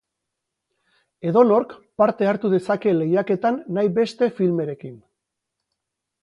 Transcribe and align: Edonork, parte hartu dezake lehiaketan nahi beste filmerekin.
Edonork, 1.31 1.75
parte 2.03 2.29
hartu 2.29 2.51
dezake 2.55 2.95
lehiaketan 3.03 3.61
nahi 3.79 3.93
beste 4.01 4.31
filmerekin. 4.41 4.99